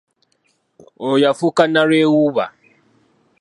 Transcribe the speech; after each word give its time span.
Oyo 1.05 1.17
yafuuka 1.25 1.63
nalwewuuba. 1.67 2.45